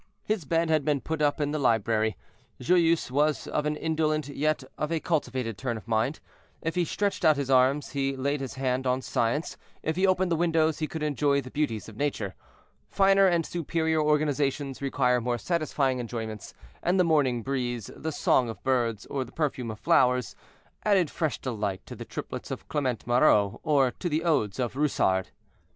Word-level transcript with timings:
His 0.23 0.45
bed 0.45 0.71
had 0.71 0.83
been 0.83 0.99
put 0.99 1.21
up 1.21 1.39
in 1.39 1.51
the 1.51 1.59
library. 1.59 2.17
Joyeuse 2.59 3.11
was 3.11 3.45
of 3.45 3.67
an 3.67 3.75
indolent, 3.75 4.29
yet 4.29 4.63
of 4.75 4.91
a 4.91 4.99
cultivated 4.99 5.59
turn 5.59 5.77
of 5.77 5.87
mind. 5.87 6.19
If 6.59 6.73
he 6.73 6.85
stretched 6.85 7.23
out 7.23 7.37
his 7.37 7.51
arm 7.51 7.81
he 7.81 8.15
laid 8.17 8.41
his 8.41 8.55
hand 8.55 8.87
on 8.87 9.03
science; 9.03 9.57
if 9.83 9.95
he 9.95 10.07
opened 10.07 10.31
the 10.31 10.35
windows 10.35 10.79
he 10.79 10.87
could 10.87 11.03
enjoy 11.03 11.39
the 11.39 11.51
beauties 11.51 11.87
of 11.87 11.97
nature. 11.97 12.33
Finer 12.89 13.27
and 13.27 13.45
superior 13.45 14.01
organizations 14.01 14.81
require 14.81 15.21
more 15.21 15.37
satisfying 15.37 15.99
enjoyments; 15.99 16.55
and 16.81 16.99
the 16.99 17.03
morning 17.03 17.43
breeze, 17.43 17.91
the 17.95 18.11
song 18.11 18.49
of 18.49 18.63
birds, 18.63 19.05
or 19.05 19.23
the 19.23 19.31
perfumes 19.31 19.73
of 19.73 19.79
flowers, 19.79 20.35
added 20.83 21.11
fresh 21.11 21.37
delight 21.37 21.85
to 21.85 21.95
the 21.95 22.05
triplets 22.05 22.49
of 22.49 22.67
Clement 22.69 23.05
Marot, 23.05 23.59
or 23.61 23.91
to 23.99 24.09
the 24.09 24.23
odes 24.23 24.57
of 24.57 24.73
Rousard. 24.75 25.27